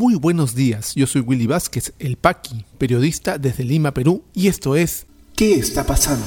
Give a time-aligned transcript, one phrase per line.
[0.00, 4.74] Muy buenos días, yo soy Willy Vázquez, el Paqui, periodista desde Lima, Perú, y esto
[4.74, 5.04] es
[5.36, 6.24] ¿Qué está pasando?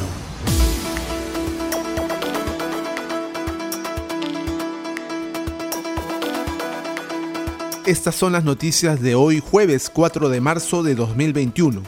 [7.87, 11.81] Estas son las noticias de hoy jueves 4 de marzo de 2021.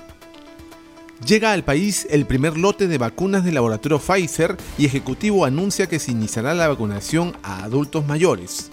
[1.23, 5.99] Llega al país el primer lote de vacunas del laboratorio Pfizer y Ejecutivo anuncia que
[5.99, 8.71] se iniciará la vacunación a adultos mayores.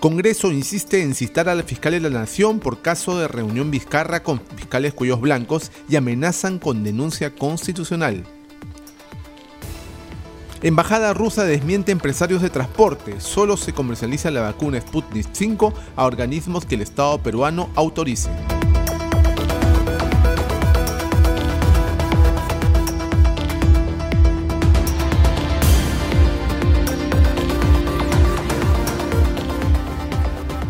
[0.00, 4.40] Congreso insiste en citar al fiscal de la Nación por caso de reunión Vizcarra con
[4.54, 8.24] fiscales cuellos blancos y amenazan con denuncia constitucional.
[10.62, 13.20] Embajada rusa desmiente empresarios de transporte.
[13.20, 18.30] Solo se comercializa la vacuna Sputnik 5 a organismos que el Estado peruano autorice.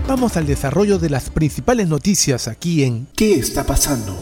[0.08, 4.16] Vamos al desarrollo de las principales noticias aquí en ¿Qué está pasando?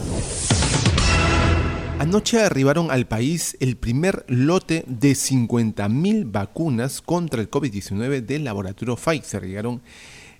[1.97, 8.97] Anoche arribaron al país el primer lote de 50.000 vacunas contra el COVID-19 del laboratorio
[8.97, 9.47] Pfizer.
[9.47, 9.81] Llegaron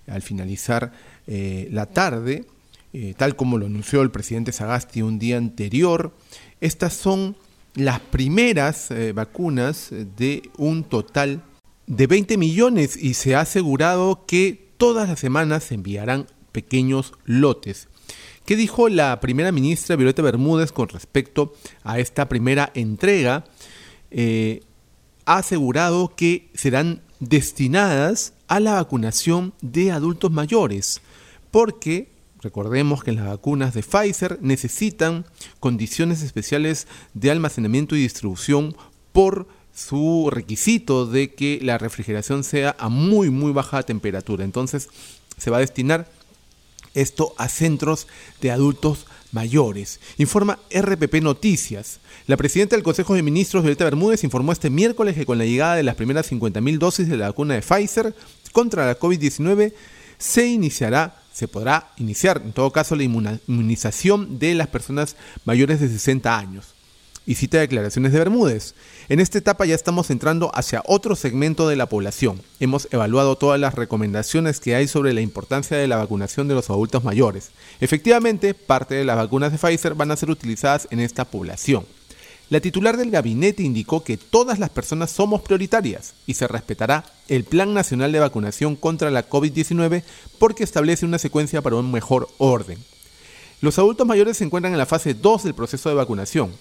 [0.06, 0.92] al finalizar
[1.26, 2.44] eh, la tarde,
[2.92, 6.14] eh, tal como lo anunció el presidente Sagasti un día anterior.
[6.60, 7.36] Estas son
[7.74, 11.42] las primeras eh, vacunas de un total
[11.86, 17.88] de 20 millones y se ha asegurado que todas las semanas se enviarán pequeños lotes.
[18.46, 21.52] ¿Qué dijo la primera ministra Violeta Bermúdez con respecto
[21.84, 23.44] a esta primera entrega?
[24.10, 24.62] Eh,
[25.26, 31.02] ha asegurado que serán destinadas a la vacunación de adultos mayores,
[31.50, 35.26] porque recordemos que las vacunas de Pfizer necesitan
[35.60, 38.74] condiciones especiales de almacenamiento y distribución
[39.12, 39.48] por
[39.78, 44.44] su requisito de que la refrigeración sea a muy muy baja temperatura.
[44.44, 44.88] Entonces
[45.36, 46.10] se va a destinar
[46.94, 48.08] esto a centros
[48.40, 50.00] de adultos mayores.
[50.16, 52.00] Informa RPP Noticias.
[52.26, 55.76] La presidenta del Consejo de Ministros, Violeta Bermúdez, informó este miércoles que con la llegada
[55.76, 58.14] de las primeras 50.000 dosis de la vacuna de Pfizer
[58.52, 59.72] contra la COVID-19
[60.18, 65.14] se iniciará, se podrá iniciar en todo caso la inmunización de las personas
[65.44, 66.77] mayores de 60 años
[67.28, 68.74] y cita declaraciones de Bermúdez.
[69.10, 72.40] En esta etapa ya estamos entrando hacia otro segmento de la población.
[72.58, 76.70] Hemos evaluado todas las recomendaciones que hay sobre la importancia de la vacunación de los
[76.70, 77.50] adultos mayores.
[77.82, 81.84] Efectivamente, parte de las vacunas de Pfizer van a ser utilizadas en esta población.
[82.48, 87.44] La titular del gabinete indicó que todas las personas somos prioritarias y se respetará el
[87.44, 90.02] Plan Nacional de Vacunación contra la COVID-19
[90.38, 92.78] porque establece una secuencia para un mejor orden.
[93.60, 96.52] Los adultos mayores se encuentran en la fase 2 del proceso de vacunación.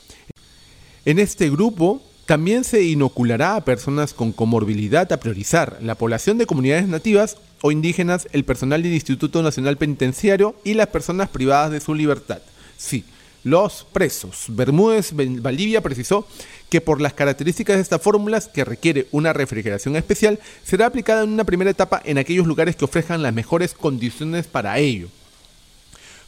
[1.08, 6.46] En este grupo también se inoculará a personas con comorbilidad a priorizar, la población de
[6.46, 11.80] comunidades nativas o indígenas, el personal del Instituto Nacional Penitenciario y las personas privadas de
[11.80, 12.40] su libertad.
[12.76, 13.06] Sí,
[13.46, 14.48] los presos.
[14.50, 16.28] Bermúdez Valdivia precisó
[16.70, 21.30] que por las características de estas fórmulas, que requiere una refrigeración especial, será aplicada en
[21.30, 25.08] una primera etapa en aquellos lugares que ofrezcan las mejores condiciones para ello.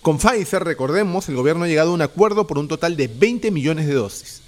[0.01, 3.51] Con Pfizer, recordemos, el gobierno ha llegado a un acuerdo por un total de 20
[3.51, 4.43] millones de dosis.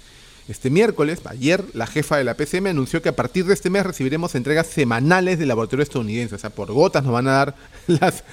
[0.48, 3.86] Este miércoles, ayer, la jefa de la PCM anunció que a partir de este mes
[3.86, 6.34] recibiremos entregas semanales del laboratorio estadounidense.
[6.34, 7.54] O sea, por gotas nos van a dar
[7.86, 8.24] las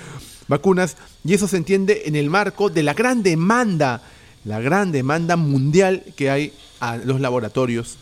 [0.48, 0.98] vacunas.
[1.24, 4.02] Y eso se entiende en el marco de la gran demanda,
[4.44, 7.98] la gran demanda mundial que hay a los laboratorios.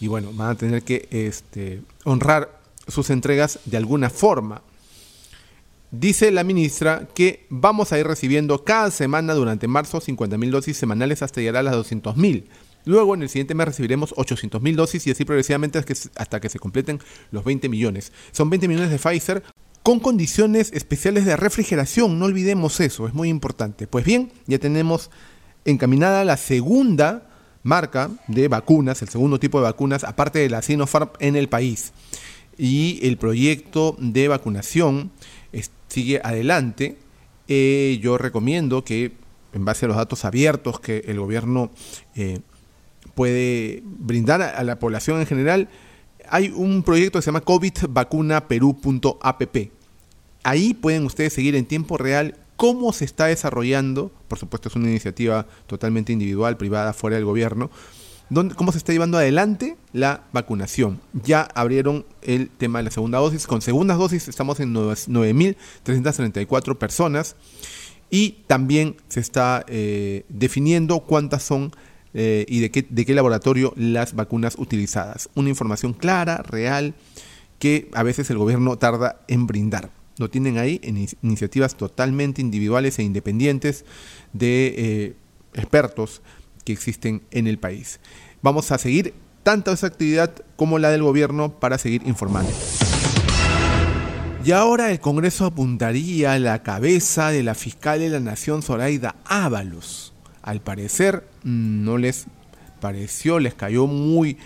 [0.00, 4.62] Y bueno, van a tener que este, honrar sus entregas de alguna forma.
[5.92, 11.22] Dice la ministra que vamos a ir recibiendo cada semana durante marzo 50.000 dosis semanales
[11.22, 12.42] hasta llegar a las 200.000.
[12.84, 15.82] Luego, en el siguiente mes recibiremos 800.000 dosis y así progresivamente
[16.16, 17.00] hasta que se completen
[17.30, 18.12] los 20 millones.
[18.32, 19.42] Son 20 millones de Pfizer
[19.82, 23.86] con condiciones especiales de refrigeración, no olvidemos eso, es muy importante.
[23.86, 25.10] Pues bien, ya tenemos
[25.66, 27.28] encaminada la segunda
[27.62, 31.92] marca de vacunas, el segundo tipo de vacunas, aparte de la Sinopharm en el país.
[32.56, 35.10] Y el proyecto de vacunación
[35.88, 36.96] sigue adelante.
[37.46, 39.12] Eh, yo recomiendo que,
[39.52, 41.70] en base a los datos abiertos que el gobierno
[42.16, 42.40] eh,
[43.14, 45.68] puede brindar a la población en general,
[46.28, 49.56] hay un proyecto que se llama covidvacunaperú.app.
[50.42, 54.88] Ahí pueden ustedes seguir en tiempo real cómo se está desarrollando, por supuesto es una
[54.88, 57.72] iniciativa totalmente individual, privada, fuera del gobierno,
[58.56, 61.00] cómo se está llevando adelante la vacunación.
[61.12, 63.46] Ya abrieron el tema de la segunda dosis.
[63.46, 67.36] Con segundas dosis estamos en 9.334 personas
[68.10, 71.72] y también se está eh, definiendo cuántas son
[72.14, 75.28] eh, y de qué, de qué laboratorio las vacunas utilizadas.
[75.34, 76.94] Una información clara, real,
[77.58, 79.90] que a veces el gobierno tarda en brindar.
[80.18, 83.84] Lo tienen ahí en iniciativas totalmente individuales e independientes
[84.32, 85.16] de eh,
[85.54, 86.22] expertos
[86.64, 87.98] que existen en el país.
[88.42, 89.12] Vamos a seguir
[89.42, 92.52] tanto esa actividad como la del gobierno para seguir informando.
[94.44, 99.16] Y ahora el Congreso apuntaría a la cabeza de la fiscal de la Nación, Zoraida
[99.24, 100.12] Ábalos.
[100.42, 102.26] Al parecer no les
[102.80, 104.38] pareció, les cayó muy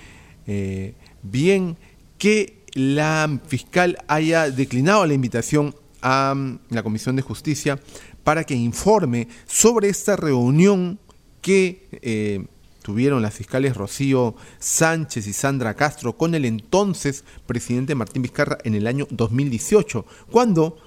[0.47, 1.77] eh, bien
[2.19, 7.79] que la fiscal haya declinado la invitación a mm, la Comisión de Justicia
[8.25, 10.99] para que informe sobre esta reunión
[11.41, 12.45] que eh,
[12.83, 18.75] tuvieron las fiscales Rocío Sánchez y Sandra Castro con el entonces presidente Martín Vizcarra en
[18.75, 20.79] el año 2018, cuando,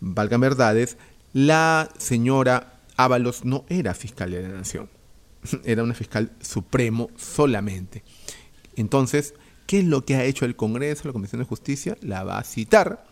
[0.00, 0.96] valga verdades,
[1.32, 4.88] la señora Ábalos no era fiscal de la Nación,
[5.64, 8.02] era una fiscal supremo solamente.
[8.76, 9.34] Entonces,
[9.66, 11.96] ¿qué es lo que ha hecho el Congreso, la Comisión de Justicia?
[12.00, 13.06] La va a citar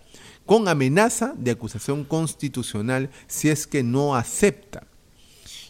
[0.46, 4.86] con amenaza de acusación constitucional si es que no acepta.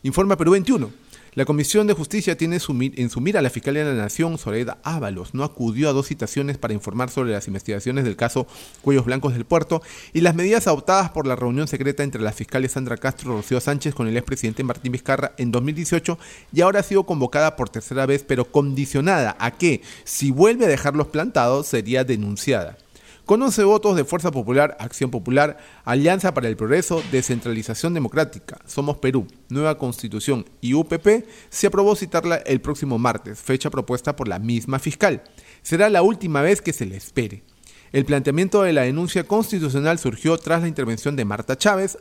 [0.02, 1.03] Informa Perú 21.
[1.34, 4.78] La Comisión de Justicia tiene en su mira a la Fiscalía de la Nación, Soledad
[4.84, 5.34] Ábalos.
[5.34, 8.46] No acudió a dos citaciones para informar sobre las investigaciones del caso
[8.82, 9.82] Cuellos Blancos del Puerto
[10.12, 13.60] y las medidas adoptadas por la reunión secreta entre las fiscales Sandra Castro y Rocío
[13.60, 16.20] Sánchez con el expresidente Martín Vizcarra en 2018
[16.52, 20.68] y ahora ha sido convocada por tercera vez, pero condicionada a que, si vuelve a
[20.68, 22.78] dejarlos plantados, sería denunciada.
[23.24, 25.56] Con 11 votos de Fuerza Popular, Acción Popular,
[25.86, 32.36] Alianza para el Progreso, Descentralización Democrática, Somos Perú, Nueva Constitución y UPP, se aprobó citarla
[32.36, 35.22] el próximo martes, fecha propuesta por la misma fiscal.
[35.62, 37.44] Será la última vez que se le espere.
[37.92, 41.96] El planteamiento de la denuncia constitucional surgió tras la intervención de Marta Chávez,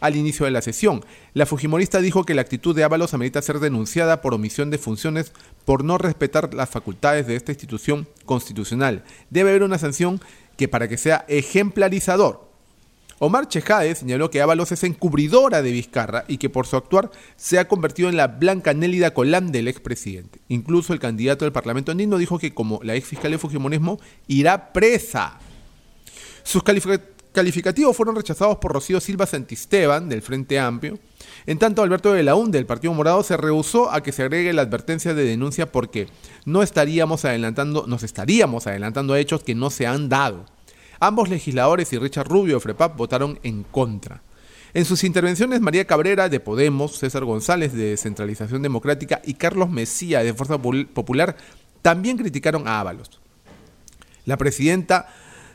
[0.00, 1.04] al inicio de la sesión.
[1.34, 5.32] La Fujimorista dijo que la actitud de Ábalos amerita ser denunciada por omisión de funciones
[5.64, 9.02] por no respetar las facultades de esta institución constitucional.
[9.30, 10.20] Debe haber una sanción
[10.58, 12.46] que para que sea ejemplarizador.
[13.20, 17.58] Omar Chejade señaló que Ábalos es encubridora de Vizcarra y que por su actuar se
[17.58, 20.40] ha convertido en la blanca Nélida Colán del expresidente.
[20.48, 24.72] Incluso el candidato del Parlamento andino dijo que como la ex fiscal de Fujimonismo irá
[24.72, 25.38] presa.
[26.42, 26.62] Sus
[27.38, 30.98] calificativos fueron rechazados por Rocío Silva Santisteban del Frente Amplio.
[31.46, 34.62] En tanto, Alberto de la del Partido Morado se rehusó a que se agregue la
[34.62, 36.08] advertencia de denuncia porque
[36.46, 40.46] no estaríamos adelantando, nos estaríamos adelantando a hechos que no se han dado.
[40.98, 44.20] Ambos legisladores y Richard Rubio de FREPAP votaron en contra.
[44.74, 50.24] En sus intervenciones, María Cabrera de Podemos, César González de Descentralización Democrática y Carlos Mesía
[50.24, 51.36] de Fuerza Popular
[51.82, 53.20] también criticaron a Ábalos.
[54.24, 55.06] La presidenta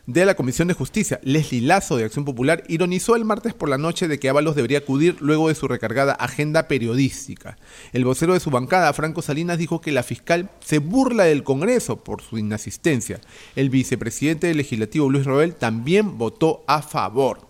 [0.06, 3.78] de la Comisión de Justicia, Leslie Lazo de Acción Popular, ironizó el martes por la
[3.78, 7.58] noche de que Ábalos debería acudir luego de su recargada agenda periodística.
[7.94, 12.04] El vocero de su bancada, Franco Salinas, dijo que la fiscal se burla del Congreso
[12.04, 13.22] por su inasistencia.
[13.56, 17.48] El vicepresidente del legislativo, Luis Roel, también votó a favor.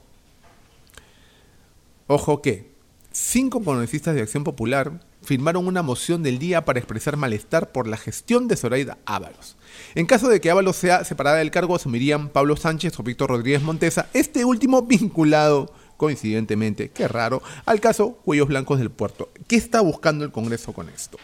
[2.06, 2.72] Ojo que
[3.12, 7.98] cinco congresistas de Acción Popular firmaron una moción del día para expresar malestar por la
[7.98, 9.56] gestión de Zoraida Ábalos.
[9.96, 13.62] En caso de que Ábalos sea separada del cargo, asumirían Pablo Sánchez o Víctor Rodríguez
[13.62, 19.30] Montesa, este último vinculado, coincidentemente, qué raro, al caso Cuellos Blancos del Puerto.
[19.48, 21.18] ¿Qué está buscando el Congreso con esto?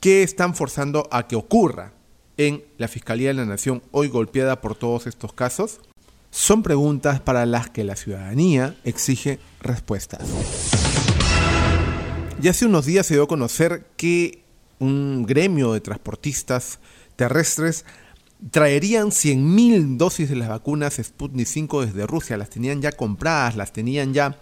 [0.00, 1.92] ¿Qué están forzando a que ocurra
[2.36, 5.80] en la Fiscalía de la Nación hoy golpeada por todos estos casos?
[6.30, 10.91] Son preguntas para las que la ciudadanía exige respuestas.
[12.42, 14.42] Ya hace unos días se dio a conocer que
[14.80, 16.80] un gremio de transportistas
[17.14, 17.84] terrestres
[18.50, 22.36] traerían 100.000 dosis de las vacunas Sputnik 5 desde Rusia.
[22.36, 24.40] Las tenían ya compradas, las tenían ya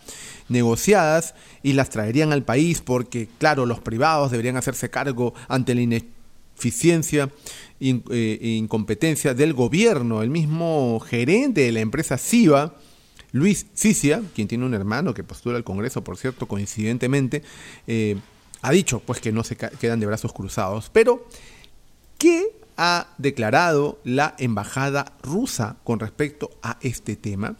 [0.48, 5.82] negociadas y las traerían al país porque, claro, los privados deberían hacerse cargo ante la
[5.82, 7.28] ineficiencia
[7.80, 10.22] e incompetencia del gobierno.
[10.22, 12.78] El mismo gerente de la empresa SIVA
[13.32, 17.42] Luis Cicia, quien tiene un hermano que postula al Congreso, por cierto, coincidentemente,
[17.86, 18.16] eh,
[18.62, 20.90] ha dicho pues que no se quedan de brazos cruzados.
[20.92, 21.26] Pero,
[22.18, 22.46] ¿qué
[22.76, 27.56] ha declarado la embajada rusa con respecto a este tema?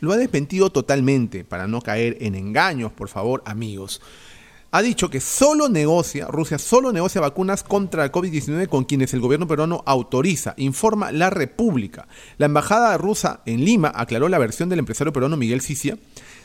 [0.00, 4.00] Lo ha desmentido totalmente, para no caer en engaños, por favor, amigos
[4.72, 9.20] ha dicho que solo negocia, Rusia solo negocia vacunas contra el COVID-19 con quienes el
[9.20, 12.06] gobierno peruano autoriza, informa La República.
[12.38, 15.98] La embajada rusa en Lima aclaró la versión del empresario peruano Miguel Cicia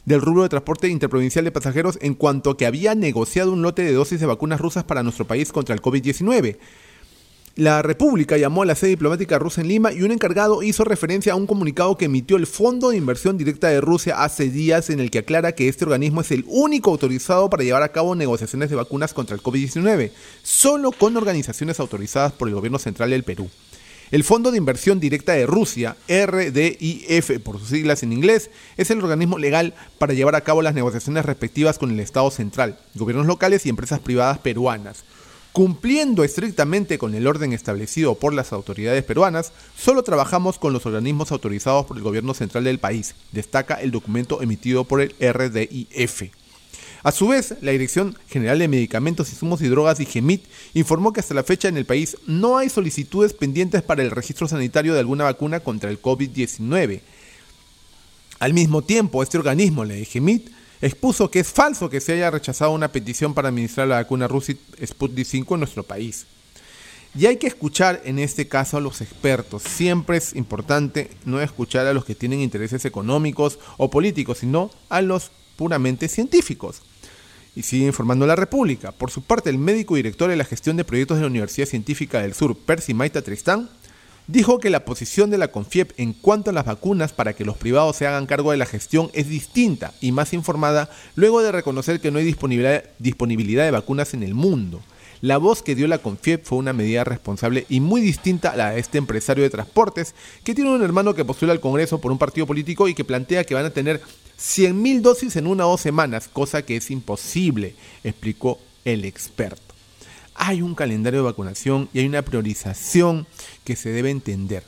[0.05, 3.83] del rubro de transporte interprovincial de pasajeros en cuanto a que había negociado un lote
[3.83, 6.57] de dosis de vacunas rusas para nuestro país contra el COVID-19.
[7.57, 11.31] La República llamó a la sede diplomática rusa en Lima y un encargado hizo referencia
[11.31, 14.99] a un comunicado que emitió el Fondo de Inversión Directa de Rusia hace días en
[14.99, 18.69] el que aclara que este organismo es el único autorizado para llevar a cabo negociaciones
[18.69, 20.11] de vacunas contra el COVID-19,
[20.43, 23.49] solo con organizaciones autorizadas por el gobierno central del Perú.
[24.11, 28.99] El Fondo de Inversión Directa de Rusia, RDIF por sus siglas en inglés, es el
[28.99, 33.65] organismo legal para llevar a cabo las negociaciones respectivas con el Estado central, gobiernos locales
[33.65, 35.05] y empresas privadas peruanas.
[35.55, 41.31] Cumpliendo estrictamente con el orden establecido por las autoridades peruanas, solo trabajamos con los organismos
[41.31, 46.23] autorizados por el gobierno central del país, destaca el documento emitido por el RDIF.
[47.03, 50.43] A su vez, la Dirección General de Medicamentos, Insumos y Drogas y GEMIT
[50.73, 54.49] informó que hasta la fecha en el país no hay solicitudes pendientes para el registro
[54.49, 56.99] sanitario de alguna vacuna contra el COVID-19.
[58.39, 60.49] Al mismo tiempo, este organismo, la GEMIT,
[60.85, 64.53] expuso que es falso que se haya rechazado una petición para administrar la vacuna rusa
[64.85, 66.25] Sputnik 5 en nuestro país.
[67.17, 69.63] Y hay que escuchar en este caso a los expertos.
[69.63, 75.01] Siempre es importante no escuchar a los que tienen intereses económicos o políticos, sino a
[75.01, 76.81] los puramente científicos
[77.55, 78.91] y sigue informando la República.
[78.91, 82.21] Por su parte, el médico director de la gestión de proyectos de la Universidad Científica
[82.21, 83.69] del Sur, Percy Maita Tristán,
[84.27, 87.57] dijo que la posición de la CONFIEP en cuanto a las vacunas para que los
[87.57, 91.99] privados se hagan cargo de la gestión es distinta y más informada luego de reconocer
[91.99, 94.81] que no hay disponibilidad, de vacunas en el mundo.
[95.21, 98.71] La voz que dio la CONFIEP fue una medida responsable y muy distinta a la
[98.71, 100.13] de este empresario de transportes
[100.43, 103.43] que tiene un hermano que postula al Congreso por un partido político y que plantea
[103.43, 104.01] que van a tener
[104.37, 109.74] 100.000 dosis en una o dos semanas, cosa que es imposible, explicó el experto.
[110.47, 113.25] Hay un calendario de vacunación y hay una priorización
[113.63, 114.61] que se debe entender.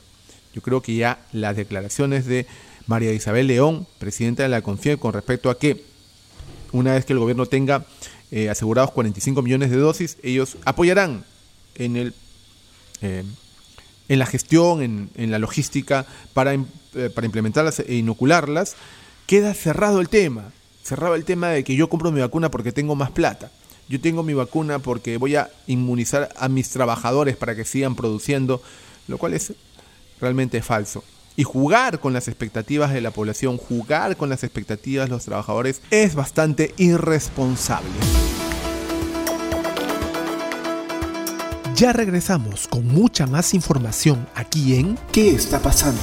[0.52, 2.48] Yo creo que ya las declaraciones de
[2.88, 5.84] María Isabel León, presidenta de la CONFIEP, con respecto a que
[6.72, 7.86] una vez que el gobierno tenga
[8.32, 11.24] eh, asegurados 45 millones de dosis, ellos apoyarán
[11.76, 12.14] en, el,
[13.00, 13.22] eh,
[14.08, 14.82] en la gestión,
[15.14, 16.64] en, la logística para, eh,
[17.14, 18.74] para implementarlas e inocularlas
[19.26, 20.50] queda cerrado el tema.
[20.82, 23.52] Cerrado el tema de que yo compro mi vacuna porque tengo más plata.
[23.88, 28.62] Yo tengo mi vacuna porque voy a inmunizar a mis trabajadores para que sigan produciendo,
[29.06, 29.54] lo cual es
[30.20, 31.02] realmente falso.
[31.36, 35.80] Y jugar con las expectativas de la población, jugar con las expectativas de los trabajadores
[35.90, 37.88] es bastante irresponsable.
[41.74, 46.02] Ya regresamos con mucha más información aquí en ¿Qué está pasando?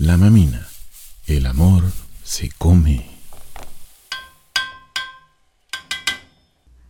[0.00, 0.66] La mamina.
[1.26, 1.84] El amor
[2.24, 3.06] se come.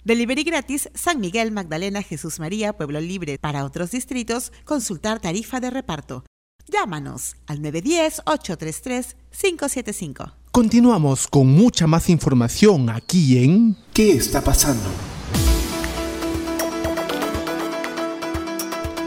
[0.05, 3.37] Delivery gratis San Miguel, Magdalena, Jesús María, Pueblo Libre.
[3.41, 6.25] Para otros distritos, consultar tarifa de reparto.
[6.69, 10.35] Llámanos al 910-833-575.
[10.53, 14.89] Continuamos con mucha más información aquí en ¿Qué está pasando?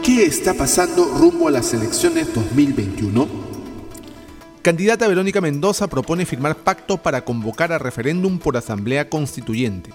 [0.02, 3.53] ¿Qué está pasando rumbo a las elecciones 2021?
[4.64, 9.90] Candidata Verónica Mendoza propone firmar pacto para convocar a referéndum por asamblea constituyente.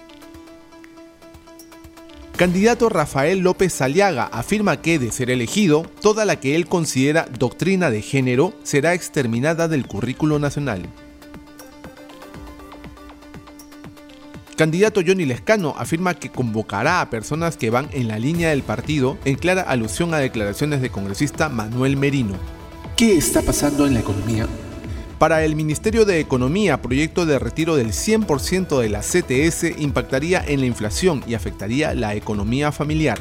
[2.36, 7.90] Candidato Rafael López Saliaga afirma que, de ser elegido, toda la que él considera doctrina
[7.90, 10.82] de género será exterminada del currículo nacional.
[14.54, 19.18] Candidato Johnny Lescano afirma que convocará a personas que van en la línea del partido
[19.24, 22.36] en clara alusión a declaraciones de congresista Manuel Merino.
[22.96, 24.46] ¿Qué está pasando en la economía?
[25.20, 30.60] Para el Ministerio de Economía, proyecto de retiro del 100% de la CTS impactaría en
[30.60, 33.18] la inflación y afectaría la economía familiar.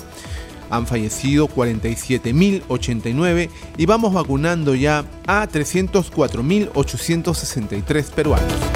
[0.70, 8.75] han fallecido 47.089 y vamos vacunando ya a 304.863 peruanos.